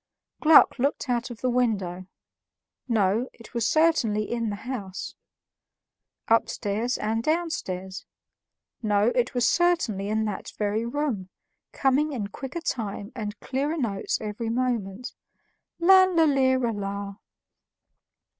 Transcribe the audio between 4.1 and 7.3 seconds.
in the house. Upstairs and